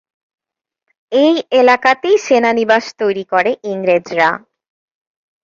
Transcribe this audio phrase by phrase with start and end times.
[1.11, 4.29] এই এলাকাতেই সেনানিবাস তৈরি করে ইংরেজরা।